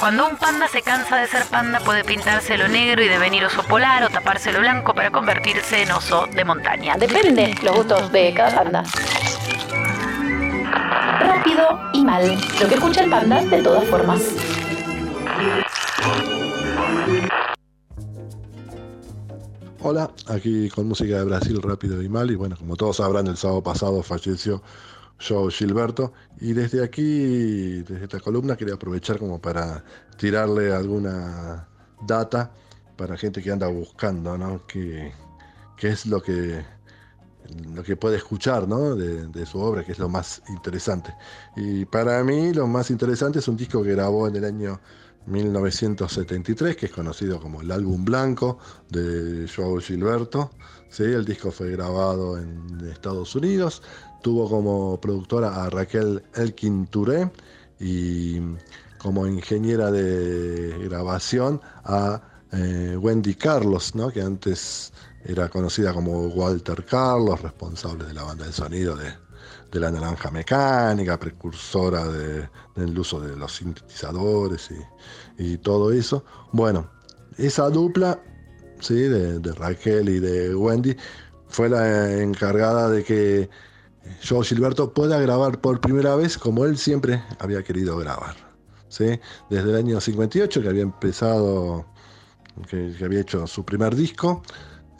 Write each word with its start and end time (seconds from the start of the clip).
Cuando 0.00 0.28
un 0.28 0.36
panda 0.36 0.68
se 0.68 0.80
cansa 0.82 1.16
de 1.16 1.26
ser 1.26 1.44
panda 1.46 1.80
puede 1.80 2.04
pintárselo 2.04 2.68
negro 2.68 3.02
y 3.02 3.08
devenir 3.08 3.44
oso 3.44 3.64
polar 3.64 4.04
o 4.04 4.08
tapárselo 4.08 4.60
blanco 4.60 4.94
para 4.94 5.10
convertirse 5.10 5.82
en 5.82 5.90
oso 5.90 6.26
de 6.32 6.44
montaña. 6.44 6.96
Depende 6.96 7.54
los 7.64 7.76
gustos 7.76 8.12
de 8.12 8.32
cada 8.32 8.54
panda. 8.54 8.84
Rápido 11.20 11.80
y 11.92 12.04
mal. 12.04 12.38
Lo 12.60 12.68
que 12.68 12.74
escucha 12.74 13.02
el 13.02 13.10
panda 13.10 13.44
de 13.44 13.60
todas 13.60 13.84
formas. 13.88 14.22
Hola, 19.80 20.10
aquí 20.26 20.68
con 20.68 20.86
música 20.86 21.18
de 21.18 21.24
Brasil 21.24 21.60
rápido 21.62 22.02
y 22.02 22.08
mal. 22.08 22.30
Y 22.30 22.34
bueno, 22.34 22.56
como 22.56 22.76
todos 22.76 22.98
sabrán, 22.98 23.26
el 23.26 23.36
sábado 23.36 23.62
pasado 23.62 24.02
falleció 24.02 24.62
Joe 25.20 25.50
Gilberto. 25.50 26.12
Y 26.40 26.52
desde 26.52 26.82
aquí, 26.84 27.82
desde 27.82 28.04
esta 28.04 28.20
columna, 28.20 28.56
quería 28.56 28.74
aprovechar 28.74 29.18
como 29.18 29.40
para 29.40 29.84
tirarle 30.16 30.72
alguna 30.72 31.68
data 32.06 32.52
para 32.96 33.16
gente 33.16 33.42
que 33.42 33.50
anda 33.50 33.68
buscando, 33.68 34.36
¿no? 34.36 34.66
¿Qué, 34.66 35.12
es 35.80 36.06
lo 36.06 36.20
que, 36.20 36.64
lo 37.72 37.82
que 37.82 37.96
puede 37.96 38.16
escuchar, 38.16 38.66
¿no? 38.66 38.96
De, 38.96 39.28
de, 39.28 39.46
su 39.46 39.60
obra, 39.60 39.84
que 39.84 39.92
es 39.92 39.98
lo 39.98 40.08
más 40.08 40.42
interesante. 40.48 41.14
Y 41.56 41.84
para 41.84 42.22
mí, 42.24 42.52
lo 42.52 42.66
más 42.66 42.90
interesante 42.90 43.38
es 43.38 43.48
un 43.48 43.56
disco 43.56 43.82
que 43.82 43.92
grabó 43.92 44.26
en 44.28 44.36
el 44.36 44.44
año 44.44 44.80
1973, 45.26 46.76
que 46.76 46.86
es 46.86 46.92
conocido 46.92 47.40
como 47.40 47.60
el 47.60 47.70
álbum 47.70 48.04
blanco 48.04 48.58
de 48.88 49.48
Joao 49.54 49.78
Gilberto. 49.78 50.50
¿sí? 50.88 51.04
El 51.04 51.24
disco 51.24 51.50
fue 51.50 51.70
grabado 51.72 52.38
en 52.38 52.80
Estados 52.90 53.34
Unidos, 53.34 53.82
tuvo 54.22 54.48
como 54.48 55.00
productora 55.00 55.64
a 55.64 55.70
Raquel 55.70 56.22
Elkin 56.34 56.86
Touré 56.86 57.30
y 57.78 58.40
como 58.98 59.26
ingeniera 59.26 59.90
de 59.90 60.76
grabación 60.88 61.60
a 61.84 62.20
eh, 62.52 62.96
Wendy 62.98 63.34
Carlos, 63.34 63.94
¿no? 63.94 64.10
que 64.10 64.22
antes 64.22 64.92
era 65.24 65.48
conocida 65.48 65.92
como 65.92 66.28
Walter 66.28 66.84
Carlos, 66.84 67.42
responsable 67.42 68.06
de 68.06 68.14
la 68.14 68.24
banda 68.24 68.46
de 68.46 68.52
sonido 68.52 68.96
de, 68.96 69.12
de 69.70 69.80
la 69.80 69.90
naranja 69.90 70.30
mecánica, 70.30 71.18
precursora 71.18 72.04
del 72.06 72.98
uso 72.98 73.20
de 73.20 73.36
los 73.36 73.54
sintetizadores 73.56 74.70
y, 75.38 75.58
todo 75.58 75.92
eso. 75.92 76.24
Bueno, 76.52 76.90
esa 77.36 77.68
dupla 77.68 78.20
¿sí? 78.80 78.94
de, 78.94 79.52
Raquel 79.52 80.08
y 80.08 80.20
de 80.20 80.54
Wendy 80.54 80.96
fue 81.48 81.68
la 81.68 82.20
encargada 82.20 82.88
de 82.88 83.04
que 83.04 83.50
Joe 84.26 84.44
Gilberto 84.44 84.92
pueda 84.92 85.20
grabar 85.20 85.60
por 85.60 85.80
primera 85.80 86.16
vez 86.16 86.38
como 86.38 86.64
él 86.64 86.78
siempre 86.78 87.22
había 87.38 87.62
querido 87.62 87.96
grabar. 87.98 88.36
¿sí? 88.88 89.20
Desde 89.50 89.70
el 89.70 89.76
año 89.76 90.00
58 90.00 90.62
que 90.62 90.68
había 90.68 90.82
empezado, 90.82 91.86
que, 92.68 92.94
había 93.04 93.20
hecho 93.20 93.46
su 93.46 93.64
primer 93.64 93.94
disco. 93.94 94.42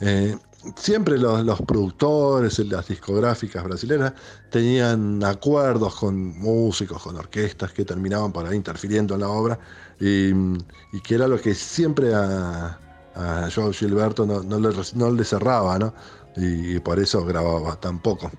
Eh, 0.01 0.37
siempre 0.77 1.19
los, 1.19 1.61
productores, 1.63 2.59
las 2.59 2.89
discográficas 2.89 3.65
brasileñas 3.65 4.13
tenían 4.51 5.23
acuerdos 5.25 5.95
con 5.95 6.39
músicos, 6.39 7.03
con 7.03 7.17
orquestas 7.17 7.73
que 7.73 7.85
terminaban 7.85 8.33
por 8.33 8.47
ahí 8.47 8.57
interfiriendo 8.57 9.15
en 9.15 9.21
la 9.21 9.29
obra 9.29 9.59
y, 10.01 10.33
que 11.03 11.15
era 11.15 11.29
lo 11.29 11.41
que 11.41 11.55
siempre 11.55 12.15
a, 12.15 12.79
a 13.15 13.49
Joe 13.55 13.73
Gilberto 13.73 14.27
no, 14.27 15.11
le, 15.11 15.25
cerraba, 15.25 15.79
¿no? 15.79 15.95
Y, 16.37 16.79
por 16.81 16.99
eso 16.99 17.25
grababa 17.25 17.77
tan 17.77 18.01
poco. 18.01 18.31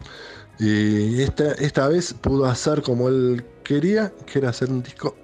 Y 0.59 1.21
esta, 1.21 1.53
esta 1.53 1.87
vez 1.87 2.13
pudo 2.13 2.45
hacer 2.45 2.81
como 2.81 3.07
él 3.07 3.45
quería, 3.63 4.11
que 4.25 4.39
era 4.39 4.49
hacer 4.49 4.69
un 4.69 4.83
disco 4.83 5.15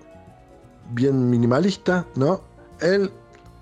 bien 0.92 1.30
minimalista, 1.30 2.06
¿no? 2.16 2.42
Él, 2.80 3.12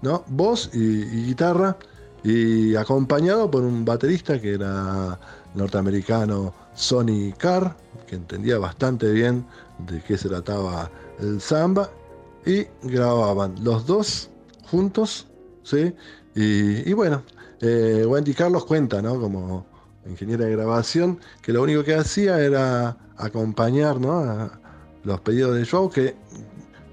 ¿no? 0.01 0.23
Voz 0.27 0.69
y 0.73 1.25
guitarra 1.25 1.77
y 2.23 2.75
acompañado 2.75 3.51
por 3.51 3.63
un 3.63 3.83
baterista 3.83 4.39
que 4.39 4.53
era 4.53 5.19
norteamericano 5.55 6.53
Sonny 6.73 7.33
Carr, 7.33 7.75
que 8.07 8.15
entendía 8.15 8.57
bastante 8.57 9.11
bien 9.11 9.45
de 9.79 10.01
qué 10.01 10.17
se 10.17 10.29
trataba 10.29 10.89
el 11.19 11.41
samba, 11.41 11.89
y 12.45 12.65
grababan 12.83 13.55
los 13.63 13.85
dos 13.85 14.29
juntos, 14.69 15.27
¿sí? 15.63 15.93
Y, 16.35 16.91
bueno, 16.93 17.23
eh, 17.61 18.05
Wendy 18.07 18.33
Carlos 18.33 18.65
cuenta, 18.65 19.01
¿no? 19.01 19.19
Como 19.19 19.65
ingeniera 20.05 20.45
de 20.45 20.51
grabación, 20.51 21.19
que 21.41 21.53
lo 21.53 21.61
único 21.61 21.83
que 21.83 21.95
hacía 21.95 22.39
era 22.39 22.97
acompañar, 23.17 23.99
¿no? 23.99 24.19
A 24.19 24.59
los 25.03 25.19
pedidos 25.21 25.55
de 25.55 25.65
show, 25.65 25.89
que 25.89 26.15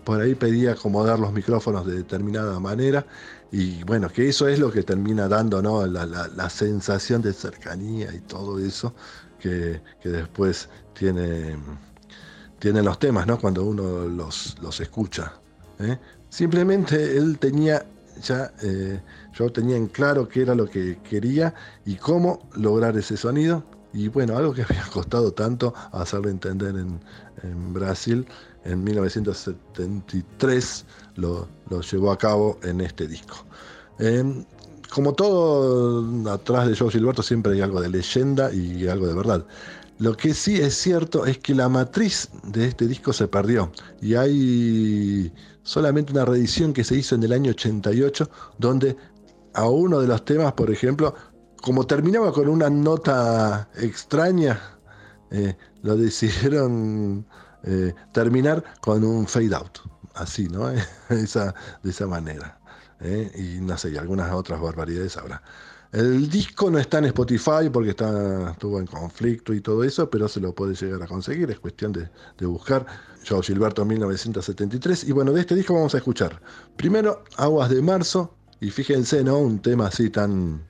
por 0.04 0.20
ahí 0.20 0.34
pedía 0.34 0.72
acomodar 0.72 1.18
los 1.18 1.32
micrófonos 1.32 1.86
de 1.86 1.94
determinada 1.94 2.58
manera 2.60 3.06
y 3.52 3.82
bueno, 3.84 4.08
que 4.08 4.28
eso 4.28 4.46
es 4.46 4.58
lo 4.58 4.70
que 4.70 4.82
termina 4.82 5.28
dando 5.28 5.60
¿no? 5.60 5.86
la, 5.86 6.50
sensación 6.50 7.20
de 7.22 7.32
cercanía 7.32 8.14
y 8.14 8.20
todo 8.20 8.58
eso 8.58 8.94
que, 9.40 9.80
después 10.04 10.68
tiene, 10.94 11.56
los 12.62 12.98
temas 12.98 13.26
¿no? 13.26 13.38
cuando 13.38 13.64
uno 13.64 14.06
los, 14.06 14.56
los 14.60 14.80
escucha. 14.80 15.32
¿eh? 15.80 15.98
Simplemente 16.28 17.16
él 17.16 17.38
tenía 17.38 17.84
ya, 18.22 18.52
eh, 18.62 19.00
yo 19.32 19.50
tenía 19.50 19.76
en 19.76 19.88
claro 19.88 20.28
qué 20.28 20.42
era 20.42 20.54
lo 20.54 20.66
que 20.66 20.98
quería 20.98 21.54
y 21.84 21.96
cómo 21.96 22.48
lograr 22.54 22.96
ese 22.96 23.16
sonido. 23.16 23.64
Y 23.92 24.08
bueno, 24.08 24.36
algo 24.36 24.54
que 24.54 24.62
había 24.68 24.84
costado 24.92 25.32
tanto 25.32 25.74
hacerlo 25.92 26.28
entender 26.28 26.76
en, 26.76 27.00
en 27.42 27.72
Brasil 27.72 28.26
en 28.64 28.84
1973 28.84 30.84
lo, 31.16 31.48
llevó 31.90 32.12
a 32.12 32.18
cabo 32.18 32.58
en 32.62 32.80
este 32.80 33.06
disco. 33.06 33.44
Em, 33.98 34.44
como 34.90 35.14
todo 35.14 36.30
atrás 36.30 36.68
de 36.68 36.76
Joe 36.76 36.90
Gilberto 36.90 37.22
siempre 37.22 37.52
hay 37.52 37.60
algo 37.60 37.80
de 37.80 37.88
leyenda 37.88 38.52
y 38.52 38.88
algo 38.88 39.06
de 39.06 39.14
verdad. 39.14 39.46
Lo 39.98 40.16
que 40.16 40.34
sí 40.34 40.56
es 40.56 40.74
cierto 40.74 41.26
es 41.26 41.38
que 41.38 41.54
la 41.54 41.68
matriz 41.68 42.28
de 42.44 42.66
este 42.66 42.86
disco 42.86 43.12
se 43.12 43.28
perdió 43.28 43.70
y 44.00 44.14
hay 44.14 45.32
solamente 45.62 46.12
una 46.12 46.24
reedición 46.24 46.72
que 46.72 46.84
se 46.84 46.96
hizo 46.96 47.14
en 47.14 47.22
el 47.22 47.32
año 47.32 47.50
88 47.50 48.30
donde 48.58 48.96
a 49.52 49.68
uno 49.68 50.00
de 50.00 50.08
los 50.08 50.24
temas, 50.24 50.54
por 50.54 50.70
ejemplo, 50.70 51.14
como 51.60 51.86
terminaba 51.86 52.32
con 52.32 52.48
una 52.48 52.70
nota 52.70 53.68
extraña, 53.76 54.79
eh, 55.30 55.56
lo 55.82 55.96
decidieron 55.96 57.26
eh, 57.64 57.94
terminar 58.12 58.64
con 58.80 59.04
un 59.04 59.26
fade 59.26 59.54
out, 59.54 59.78
así, 60.14 60.48
¿no? 60.48 60.68
de 61.08 61.24
esa 61.90 62.06
manera. 62.06 62.60
¿eh? 63.00 63.30
Y 63.34 63.60
no 63.60 63.76
sé, 63.76 63.90
y 63.90 63.96
algunas 63.96 64.32
otras 64.32 64.60
barbaridades 64.60 65.16
habrá. 65.16 65.42
El 65.92 66.30
disco 66.30 66.70
no 66.70 66.78
está 66.78 66.98
en 66.98 67.06
Spotify 67.06 67.68
porque 67.72 67.90
está, 67.90 68.52
estuvo 68.52 68.78
en 68.78 68.86
conflicto 68.86 69.52
y 69.52 69.60
todo 69.60 69.82
eso, 69.82 70.08
pero 70.08 70.28
se 70.28 70.38
lo 70.38 70.54
puede 70.54 70.74
llegar 70.74 71.02
a 71.02 71.06
conseguir, 71.08 71.50
es 71.50 71.58
cuestión 71.58 71.92
de, 71.92 72.08
buscar. 72.46 72.86
Joe 73.28 73.42
Gilberto 73.42 73.84
1973. 73.84 75.04
Y 75.04 75.12
bueno, 75.12 75.32
de 75.32 75.40
este 75.40 75.54
disco 75.54 75.74
vamos 75.74 75.94
a 75.94 75.98
escuchar 75.98 76.40
primero 76.76 77.22
Aguas 77.36 77.68
de 77.68 77.82
Marzo, 77.82 78.34
y 78.60 78.70
fíjense, 78.70 79.24
¿no? 79.24 79.38
Un 79.38 79.60
tema 79.60 79.88
así 79.88 80.08
tan, 80.10 80.66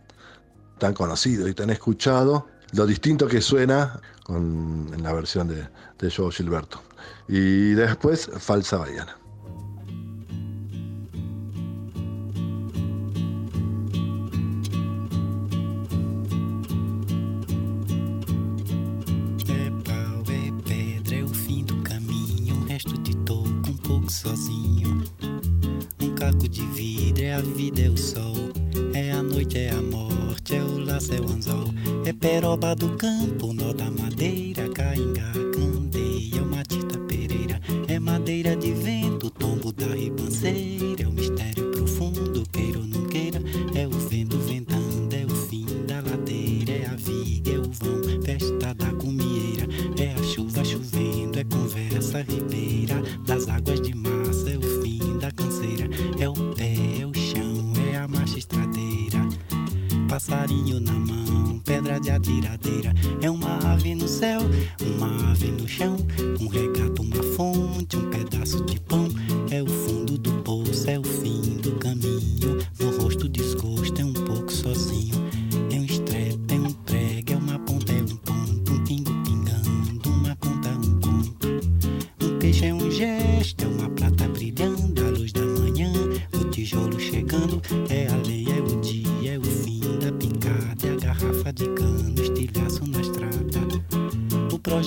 tan 0.78 0.94
conocido 0.94 1.46
y 1.48 1.54
tan 1.54 1.70
escuchado, 1.70 2.46
lo 2.72 2.86
distinto 2.86 3.26
que 3.26 3.40
suena 3.40 4.00
en 4.28 5.02
la 5.02 5.12
versión 5.12 5.48
de, 5.48 5.68
de 5.98 6.10
Joe 6.10 6.30
Gilberto. 6.32 6.82
Y 7.28 7.72
después 7.74 8.30
Falsa 8.38 8.78
Baiana. 8.78 9.16
Sozinho. 24.10 25.02
Um 26.02 26.14
caco 26.14 26.48
de 26.48 26.62
vidro, 26.74 27.22
é 27.22 27.32
a 27.32 27.40
vida, 27.40 27.82
é 27.82 27.88
o 27.88 27.96
sol, 27.96 28.50
é 28.92 29.12
a 29.12 29.22
noite, 29.22 29.56
é 29.56 29.70
a 29.70 29.80
morte, 29.80 30.56
é 30.56 30.62
o 30.62 30.78
laço, 30.80 31.14
é 31.14 31.20
o 31.20 31.30
anzol. 31.30 31.59
Peroba 32.20 32.74
do 32.74 32.98
campo, 32.98 33.50
nó 33.54 33.72
da 33.72 33.90
madeira, 33.90 34.49
chão, 65.80 65.96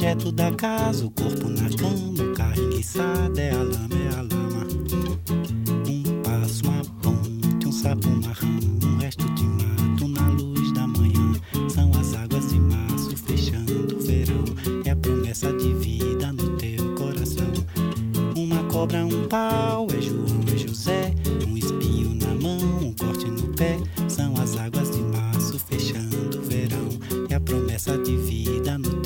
O 0.04 0.06
projeto 0.06 0.32
da 0.34 0.52
casa, 0.52 1.06
o 1.06 1.12
corpo 1.12 1.48
na 1.48 1.70
cama, 1.78 2.24
o 2.30 2.34
carro 2.36 2.62
enguiçado. 2.62 3.40
É 3.40 3.52
a 3.52 3.64
lama, 3.64 3.96
é 3.96 4.10
a 4.10 4.22
lama. 4.22 4.68
Um 5.88 6.22
passo, 6.22 6.66
uma 6.66 6.84
ponte, 7.02 7.66
um 7.66 7.72
sapo, 7.72 8.10
uma 8.10 8.34
rã, 8.34 8.48
um 8.84 8.98
resto 8.98 9.24
de 9.34 9.44
mato 9.44 10.08
na 10.10 10.28
luz 10.28 10.74
da 10.74 10.86
manhã. 10.86 11.32
São 11.70 11.90
as 11.98 12.14
águas 12.16 12.50
de 12.50 12.60
março 12.60 13.16
fechando 13.16 13.96
o 13.96 14.00
verão. 14.02 14.44
É 14.84 14.90
a 14.90 14.96
promessa 14.98 15.54
de 15.54 15.74
vida 15.76 16.34
no 16.34 16.50
teu 16.58 16.96
coração. 16.96 17.54
Uma 18.36 18.62
cobra, 18.66 19.06
um 19.06 19.26
pau, 19.30 19.88
é 19.98 20.02
João, 20.02 20.44
é 20.54 20.58
José. 20.58 21.14
Um 21.48 21.56
espinho 21.56 22.14
na 22.16 22.36
mão, 22.36 22.60
um 22.82 22.94
corte 22.94 23.28
no 23.28 23.54
pé. 23.54 23.80
São 24.10 24.36
as 24.36 24.58
águas 24.58 24.92
de 24.92 25.00
março 25.00 25.58
fechando 25.58 26.40
o 26.40 26.42
verão. 26.42 26.90
É 27.30 27.36
a 27.36 27.40
promessa 27.40 27.98
de 27.98 28.18
vida 28.18 28.78
no 28.78 28.90
teu 28.96 29.03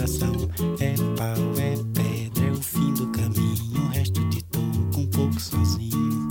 coração. 0.00 0.32
É 0.80 0.94
pau, 1.16 1.36
é 1.58 1.76
pedra, 1.92 2.46
é 2.46 2.50
o 2.52 2.62
fim 2.62 2.94
do 2.94 3.06
caminho. 3.08 3.84
O 3.84 3.88
resto 3.88 4.24
de 4.30 4.42
toco 4.44 5.00
um 5.00 5.06
pouco 5.06 5.40
sozinho. 5.40 6.28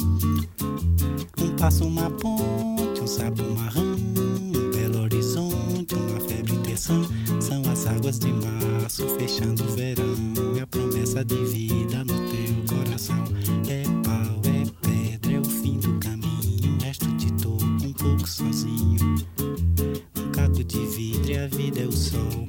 Um 1.37 1.55
passo, 1.55 1.85
uma 1.85 2.09
ponte, 2.09 3.01
um 3.01 3.07
sapo, 3.07 3.43
rã, 3.53 3.81
um 3.81 4.71
belo 4.71 5.03
horizonte, 5.03 5.93
uma 5.93 6.19
febre 6.21 6.57
terção. 6.57 7.03
São 7.39 7.61
as 7.71 7.85
águas 7.85 8.17
de 8.17 8.33
março 8.33 9.07
fechando 9.19 9.63
o 9.63 9.67
verão. 9.67 10.15
É 10.57 10.61
a 10.61 10.67
promessa 10.67 11.23
de 11.23 11.45
vida 11.45 12.03
no 12.03 12.13
teu 12.29 12.75
coração. 12.75 13.23
É 13.67 13.83
pau, 14.03 14.41
é 14.45 14.65
pedra, 14.87 15.33
é 15.33 15.39
o 15.39 15.45
fim 15.45 15.77
do 15.79 15.93
caminho. 15.99 16.75
O 16.75 16.83
resto 16.83 17.07
de 17.17 17.31
toco 17.33 17.63
um 17.63 17.93
pouco 17.93 18.27
sozinho. 18.27 19.15
Um 20.17 20.31
caco 20.31 20.63
de 20.63 20.85
vidro 20.87 21.31
e 21.31 21.37
a 21.37 21.47
vida 21.47 21.81
é 21.81 21.85
o 21.85 21.91
sol. 21.91 22.48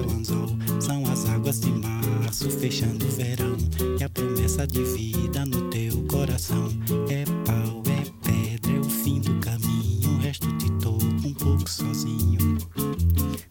o 0.00 0.10
anzol. 0.10 0.48
São 0.80 1.04
as 1.10 1.28
águas 1.28 1.60
de 1.60 1.70
março 1.70 2.50
fechando 2.50 3.04
o 3.04 3.08
verão. 3.08 3.56
É 4.00 4.04
a 4.04 4.08
promessa 4.08 4.66
de 4.66 4.82
vida 4.82 5.44
no 5.46 5.70
teu 5.70 6.02
coração. 6.08 6.68
É 7.08 7.24
pau, 7.44 7.82
é 7.86 8.04
pedra, 8.26 8.72
é 8.72 8.80
o 8.80 8.84
fim 8.84 9.20
do 9.20 9.34
caminho. 9.40 10.10
O 10.10 10.18
resto 10.18 10.50
de 10.56 10.70
toco 10.72 11.04
um 11.04 11.34
pouco 11.34 11.68
sozinho. 11.68 12.58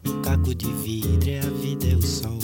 Um 0.06 0.22
caco 0.22 0.54
de 0.54 0.70
vidro, 0.72 1.30
é 1.30 1.40
a 1.40 1.50
vida, 1.50 1.86
é 1.86 1.96
o 1.96 2.02
sol. 2.02 2.38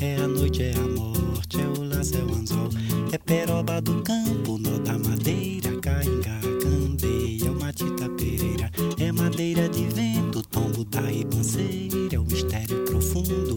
É 0.00 0.16
a 0.16 0.28
noite, 0.28 0.62
é 0.62 0.74
a 0.74 0.88
morte, 0.88 1.60
é 1.60 1.66
o 1.66 1.82
laço, 1.82 2.16
é 2.16 2.22
o 2.22 2.34
anzol. 2.34 2.68
É 3.12 3.18
peroba 3.18 3.80
do 3.80 4.02
campo, 4.02 4.58
nó 4.58 4.78
da 4.78 4.98
madeira, 4.98 5.70
cainga, 5.80 6.40
candeia, 6.62 7.46
é 7.46 7.50
uma 7.50 7.72
tita 7.72 8.08
pereira. 8.10 8.70
É 8.98 9.12
madeira 9.12 9.68
de 9.68 9.91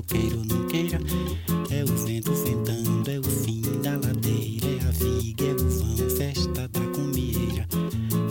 queira 0.07 0.37
ou 0.37 0.45
não 0.45 0.67
queira. 0.67 0.99
É 1.69 1.83
o 1.83 1.87
vento 2.05 2.33
ventando, 2.33 3.09
é 3.09 3.19
o 3.19 3.23
fim 3.23 3.61
da 3.81 3.91
ladeira. 3.91 4.67
É 4.67 4.87
a 4.87 4.91
viga, 4.91 5.45
é 5.45 5.53
o 5.53 5.69
vão, 5.69 6.09
festa 6.09 6.67
da 6.67 6.79
comieira. 6.93 7.67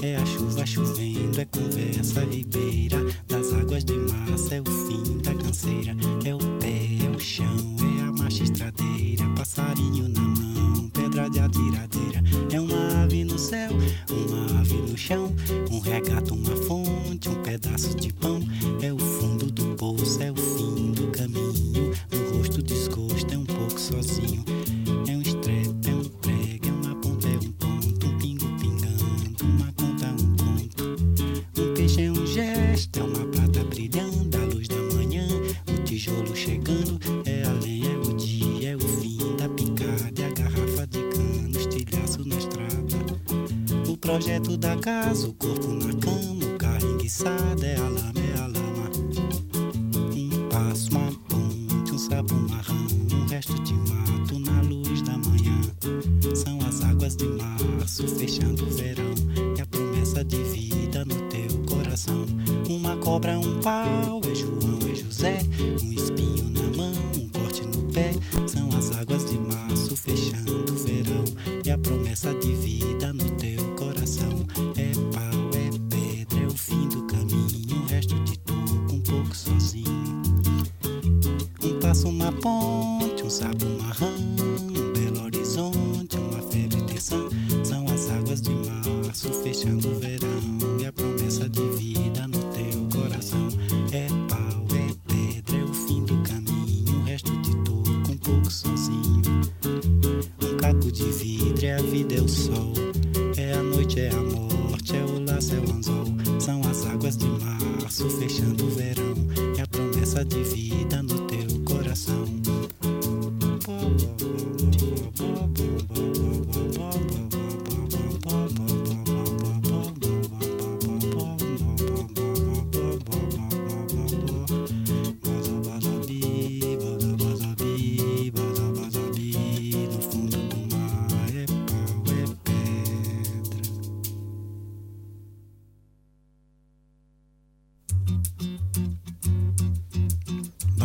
É 0.03 0.17
a 0.17 0.27
chuva 0.27 0.67
chovendo, 0.67 1.41
é 1.41 1.45
conversa 1.45 2.25
ribeira. 2.25 3.05
Das 3.29 3.53
águas 3.53 3.85
de 3.85 3.95
massa, 3.95 4.57
é 4.57 4.61
o 4.61 4.65
fim 4.65 5.19
da 5.19 5.35
canseira. 5.35 5.97
É 6.25 6.35
o 6.35 6.39
pé, 6.59 7.05
é 7.05 7.17
o 7.17 7.19
chão, 7.19 7.77
é 7.99 8.09
a 8.09 8.13
marcha 8.13 8.45
estradeira. 8.45 9.25
Passarinho 9.37 10.09
na 10.09 10.21
mão, 10.21 10.89
pedra 10.91 11.29
de 11.29 11.41
atiradeira. 11.41 12.23
É 12.53 12.61
uma 12.61 13.03
ave 13.03 13.25
no 13.25 13.39
céu, 13.39 13.71
uma 14.11 14.61
ave 14.61 14.75
no 14.75 14.97
chão. 14.97 15.35
Um 15.71 15.81
regato, 15.81 16.35
uma 16.35 16.57
fonte, 16.57 17.29
um 17.29 17.43
pedaço 17.43 17.95
de 17.97 18.13
pão. 18.13 18.41
Projeto 44.15 44.57
da 44.57 44.77
casa, 44.77 45.27
o 45.27 45.33
corpo 45.33 45.67
na 45.73 45.93
cama, 45.95 46.45
o 46.45 46.57
carro 46.57 46.89
enguiçado. 46.93 47.65
É 47.65 47.75
a 47.75 47.83
lama, 47.83 48.13
é 48.21 48.39
a 48.39 48.47
lama. 48.47 48.91
Um 50.15 50.49
passo, 50.49 50.89
uma 50.93 51.11
ponte, 51.29 51.93
um 51.93 51.99
sapo, 51.99 52.33
uma 52.33 52.59
rã, 52.59 52.87
um 53.13 53.27
resto 53.27 53.61
de 53.65 53.75
mato 53.75 54.39
na 54.39 54.61
luz 54.63 55.03
da 55.03 55.19
manhã. 55.19 55.61
São 56.33 56.61
as 56.61 56.81
águas 56.85 57.17
de 57.17 57.27
março 57.27 58.07
fechando 58.07 58.65
o 58.65 58.71
verão. 58.71 59.15
É 59.59 59.63
a 59.63 59.67
promessa 59.67 60.25
de 60.25 60.41
vida 60.45 61.05
no 61.05 61.21
teu 61.29 61.59
coração. 61.67 62.25
Uma 62.71 62.97
cobra, 62.99 63.37
um 63.37 63.61
pau, 63.63 64.21
é 64.31 64.35
João, 64.37 64.79
é 64.93 64.95
José. 64.95 65.41
Um 65.83 65.94
fechando 89.95 89.97
o 89.97 90.01
verão. 90.01 90.81
E 90.81 90.87
a 90.87 90.93
promessa 90.93 91.49
de 91.49 91.63
vida 91.77 92.27
no 92.27 92.39
teu 92.53 93.01
coração. 93.01 93.49
É 93.93 94.09
pau, 94.29 94.67
é 94.77 94.95
pedra, 95.07 95.57
é 95.57 95.65
o 95.65 95.75
fim 95.75 96.05
do 96.05 96.17
caminho. 96.23 97.01
O 97.01 97.05
resto 97.05 97.33
de 97.43 97.55
toco 97.65 98.13
um 98.13 98.17
pouco 98.17 98.51
sozinho. 98.51 99.23
Um 100.43 100.57
caco 100.57 100.91
de 100.91 101.05
vidro, 101.05 101.67
é 101.67 101.75
a 101.75 101.83
vida, 101.83 102.15
é 102.17 102.21
o 102.21 102.29
sol. 102.29 102.73
É 103.37 103.53
a 103.53 103.63
noite, 103.63 104.01
é 104.01 104.11
a 104.11 104.21
morte, 104.21 104.97
é 104.97 105.05
o 105.05 105.25
laço, 105.25 105.55
é 105.55 105.59
o 105.59 105.73
anzol. 105.73 106.07
São 106.41 106.61
as 106.69 106.87
águas 106.87 107.17
de 107.17 107.27
março 107.27 108.09
fechando 108.11 108.67
o 108.67 108.71
verão. 108.71 109.15
É 109.57 109.63
a 109.63 109.67
promessa 109.67 110.25
de 110.25 110.43
vida 110.43 111.03
no 111.03 111.21
teu 111.27 111.61
coração. 111.65 112.34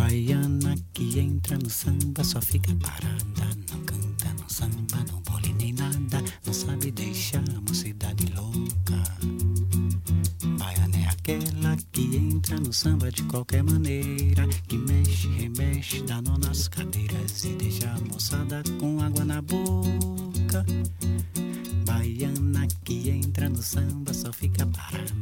Baiana 0.09 0.75
que 0.91 1.19
entra 1.19 1.55
no 1.59 1.69
samba 1.69 2.23
só 2.23 2.41
fica 2.41 2.73
parada. 2.77 3.55
Não 3.69 3.79
canta, 3.81 4.33
não 4.39 4.49
samba, 4.49 5.05
não 5.07 5.21
bole 5.21 5.53
nem 5.53 5.71
nada. 5.71 6.23
Não 6.43 6.51
sabe 6.51 6.89
deixar 6.89 7.43
a 7.55 7.61
mocidade 7.61 8.25
louca. 8.33 9.03
Baiana 10.57 10.97
é 10.97 11.09
aquela 11.09 11.77
que 11.91 12.17
entra 12.17 12.59
no 12.59 12.73
samba 12.73 13.11
de 13.11 13.21
qualquer 13.25 13.61
maneira. 13.61 14.47
Que 14.67 14.79
mexe, 14.79 15.27
remexe, 15.27 16.01
dá 16.01 16.19
nó 16.23 16.39
nas 16.39 16.67
cadeiras 16.67 17.43
e 17.45 17.53
deixa 17.53 17.91
a 17.91 18.01
moçada 18.01 18.63
com 18.79 18.99
água 19.01 19.23
na 19.23 19.43
boca. 19.43 20.65
Baiana 21.85 22.67
que 22.83 23.11
entra 23.11 23.47
no 23.47 23.61
samba 23.61 24.11
só 24.11 24.33
fica 24.33 24.65
parada. 24.65 25.18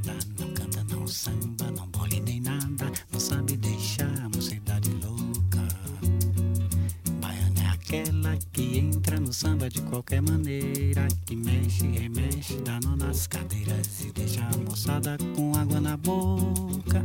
Qualquer 10.07 10.21
maneira. 10.21 11.07
Que 11.25 11.35
mexe, 11.35 11.85
remexe, 11.85 12.55
dá 12.61 12.79
nó 12.83 12.95
nas 12.95 13.27
cadeiras 13.27 14.01
e 14.01 14.11
deixa 14.13 14.41
a 14.41 14.57
moçada 14.57 15.17
com 15.35 15.53
água 15.55 15.81
na 15.81 15.97
boca. 15.97 17.03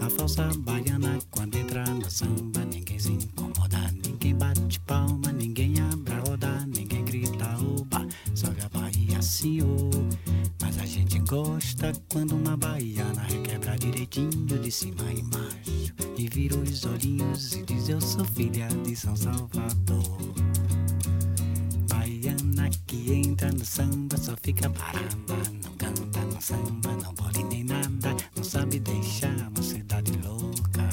A 0.00 0.10
falsa 0.10 0.50
baiana, 0.58 1.18
quando 1.30 1.56
entra 1.56 1.86
no 1.86 2.10
samba, 2.10 2.64
ninguém 2.66 2.98
se 2.98 3.12
incomoda, 3.12 3.90
ninguém 4.04 4.34
bate 4.34 4.78
palma, 4.80 5.32
ninguém 5.32 5.80
abre 5.80 6.12
a 6.12 6.20
roda, 6.20 6.66
ninguém 6.66 7.04
grita 7.04 7.56
oba, 7.58 8.06
sobe 8.34 8.60
a 8.62 8.68
Bahia, 8.68 9.22
senhor. 9.22 9.90
Mas 10.60 10.78
a 10.78 10.84
gente 10.84 11.18
gosta 11.20 11.92
quando 12.10 12.36
uma 12.36 12.56
baiana 12.56 13.22
requebra 13.22 13.78
direitinho 13.78 14.58
de 14.58 14.70
cima 14.70 15.10
e 15.10 15.20
embaixo 15.20 15.94
e 16.18 16.28
vira 16.28 16.56
os 16.58 16.84
olhinhos 16.84 17.54
e 17.54 17.62
diz: 17.62 17.88
Eu 17.88 18.00
sou 18.00 18.24
filha 18.26 18.68
de 18.84 18.94
São 18.94 19.16
Salvador. 19.16 20.53
Que 22.94 23.12
entra 23.12 23.50
no 23.50 23.66
samba 23.66 24.16
só 24.16 24.36
fica 24.40 24.70
parada, 24.70 25.34
não 25.64 25.72
canta, 25.72 26.20
não 26.32 26.40
samba, 26.40 26.96
não 27.02 27.12
pode 27.12 27.42
nem 27.42 27.64
nada, 27.64 28.14
não 28.36 28.44
sabe 28.44 28.78
deixar 28.78 29.34
uma 29.48 29.62
cidade 29.62 30.12
louca. 30.24 30.88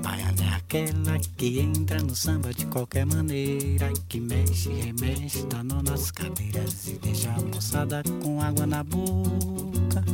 Baiana 0.00 0.44
é 0.44 0.54
aquela 0.54 1.18
que 1.36 1.58
entra 1.58 2.00
no 2.00 2.14
samba 2.14 2.54
de 2.54 2.66
qualquer 2.66 3.04
maneira, 3.04 3.92
que 4.08 4.20
mexe, 4.20 4.70
remexe, 4.72 5.44
nó 5.64 5.82
nas 5.82 6.12
cadeiras 6.12 6.86
e 6.86 6.98
deixa 6.98 7.32
a 7.32 7.40
moçada 7.40 8.04
com 8.22 8.40
água 8.40 8.64
na 8.64 8.84
boca. 8.84 10.04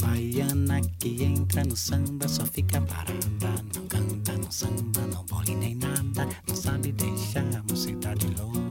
Baiana 0.00 0.80
que 0.98 1.22
entra 1.22 1.64
no 1.64 1.76
samba 1.76 2.26
só 2.26 2.46
fica 2.46 2.80
parada, 2.80 3.62
não 3.76 3.86
canta, 3.88 4.38
não 4.38 4.50
samba, 4.50 5.02
não 5.12 5.22
bole 5.26 5.54
nem 5.54 5.74
nada, 5.74 6.26
não 6.48 6.56
sabe 6.56 6.92
deixar 6.92 7.44
a 7.54 7.62
mocidade 7.70 8.26
louca. 8.38 8.67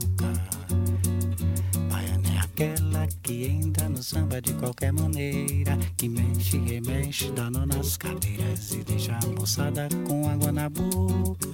É 2.60 2.72
aquela 2.72 3.06
que 3.22 3.46
entra 3.46 3.88
no 3.88 4.02
samba 4.02 4.42
de 4.42 4.52
qualquer 4.54 4.92
maneira, 4.92 5.78
que 5.96 6.08
mexe, 6.08 6.58
remexe, 6.58 7.30
dá 7.30 7.48
nó 7.48 7.64
nas 7.64 7.96
cadeiras 7.96 8.72
e 8.72 8.82
deixa 8.82 9.16
a 9.16 9.26
moçada 9.28 9.88
com 10.08 10.28
água 10.28 10.50
na 10.50 10.68
boca. 10.68 11.48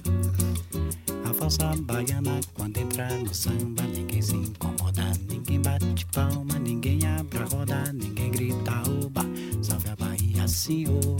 A 1.29 1.31
falsa 1.31 1.75
baiana 1.81 2.39
quando 2.55 2.77
entra 2.77 3.07
no 3.19 3.35
samba 3.35 3.83
ninguém 3.83 4.19
se 4.19 4.35
incomoda, 4.35 5.11
ninguém 5.29 5.61
bate 5.61 6.07
palma, 6.07 6.57
ninguém 6.57 7.05
abre 7.05 7.37
a 7.37 7.45
roda, 7.45 7.93
ninguém 7.93 8.31
grita 8.31 8.81
oba, 9.03 9.21
salve 9.61 9.89
a 9.89 9.95
Bahia 9.95 10.47
senhor. 10.47 11.17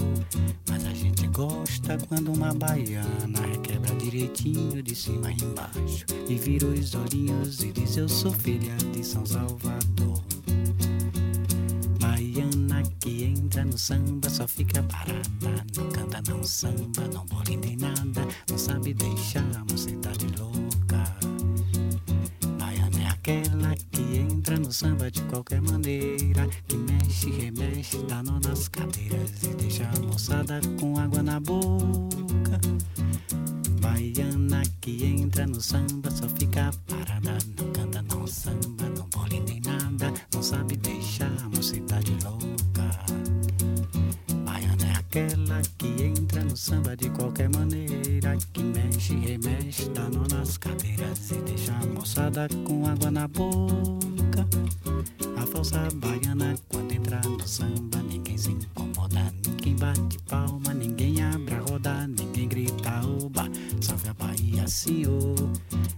Mas 0.67 0.83
a 0.83 0.93
gente 0.95 1.27
gosta 1.27 1.95
quando 2.07 2.33
uma 2.33 2.55
baiana 2.55 3.39
requebra 3.51 3.74
direitinho 4.09 4.83
de 4.83 4.93
cima 4.93 5.31
e 5.31 5.43
embaixo 5.43 6.05
e 6.29 6.35
vira 6.35 6.67
os 6.67 6.93
olhinhos 6.93 7.63
e 7.63 7.71
diz 7.71 7.97
eu 7.97 8.07
sou 8.07 8.31
filha 8.31 8.75
de 8.93 9.03
São 9.03 9.25
Salvador. 9.25 10.23
Baiana 11.99 12.83
que 12.99 13.23
entra 13.23 13.65
no 13.65 13.77
samba 13.77 14.29
só 14.29 14.47
fica 14.47 14.83
parada, 14.83 15.65
não 15.75 15.89
canta, 15.89 16.21
não 16.31 16.43
samba, 16.43 17.07
não 17.11 17.25
bole 17.25 17.57
nem 17.57 17.77
nada, 17.77 18.27
não 18.47 18.57
sabe 18.59 18.93
deixar 18.93 19.43
a 19.55 19.65
mocidade 19.71 20.27
louca. 20.37 21.03
Baiana 22.59 23.01
é 23.01 23.07
aquela 23.07 23.75
que 23.91 24.17
entra 24.17 24.59
no 24.59 24.71
samba 24.71 25.09
de 25.09 25.23
qualquer 25.23 25.61
maneira, 25.63 26.47
que 26.67 26.77
mexe, 26.77 27.31
remexe, 27.31 27.97
dá 28.07 28.21
nó 28.21 28.39
nas 28.39 28.67
cadeiras 28.67 29.41
e 29.41 29.47
deixa 29.55 29.89
a 29.89 29.99
moçada 30.01 30.61
com 30.79 30.99
água 30.99 31.23
na 31.23 31.39
boca. 31.39 32.15
Baiana 34.15 34.63
que 34.79 35.05
entra 35.05 35.45
no 35.45 35.59
samba 35.59 36.09
só 36.09 36.29
fica 36.29 36.71
parada, 36.87 37.37
não 37.57 37.71
canta, 37.73 38.01
não 38.03 38.25
samba, 38.25 38.85
não 38.97 39.09
bole 39.09 39.41
nem 39.41 39.59
nada, 39.59 40.13
não 40.33 40.41
sabe 40.41 40.77
deixar 40.77 41.29
a 41.43 41.49
mocidade 41.49 42.15
louca. 42.23 42.97
Baiana 44.45 44.85
é 44.85 44.93
aquela 44.93 45.61
que 45.77 46.01
entra 46.01 46.45
no 46.45 46.55
samba 46.55 46.95
de 46.95 47.09
qualquer 47.09 47.49
maneira, 47.49 48.37
que 48.53 48.63
mexe, 48.63 49.15
remexe, 49.15 49.89
dá 49.89 50.07
nó 50.07 50.25
nas 50.33 50.57
cadeiras 50.57 51.31
e 51.31 51.41
deixa 51.41 51.73
a 51.73 51.85
moçada 51.87 52.47
com 52.63 52.87
água 52.87 53.11
na 53.11 53.27
boca. 53.27 54.47
A 55.35 55.45
falsa 55.45 55.89
baiana 55.95 56.55
quando 56.69 56.93
entra 56.93 57.19
no 57.19 57.45
samba 57.45 57.97
ninguém 58.09 58.37
se 58.37 58.51
incomoda, 58.51 59.33
ninguém 59.45 59.75
bate 59.75 60.17
palma, 60.19 60.73
ninguém 60.73 61.21
abre 61.21 61.55
a 61.55 61.59
roda, 61.59 62.07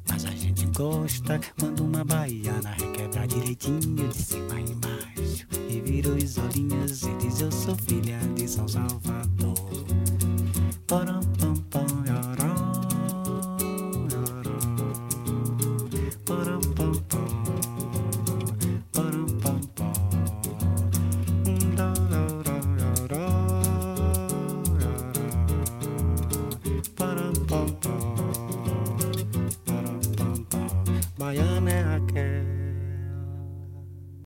Mas 0.10 0.24
a 0.24 0.32
gente 0.32 0.65
gosta 0.67 1.41
quando 1.60 1.84
uma 1.84 2.06
baiana 2.06 2.70
requebra 2.70 3.27
direitinho 3.27 4.08
de 4.08 4.17
cima 4.17 4.62
e 4.62 4.72
embaixo 4.72 5.46
e 5.70 5.82
vira 5.82 6.10
os 6.10 6.38
olhinhos 6.38 7.03
e 7.03 7.13
diz 7.15 7.41
eu 7.41 7.51
sou 7.51 7.75
filha 7.75 8.17
de 8.36 8.48
São 8.48 8.65
Salvador. 8.65 9.56
Porom, 10.88 11.20